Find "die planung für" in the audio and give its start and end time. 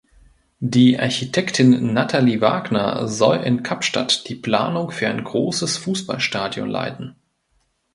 4.29-5.07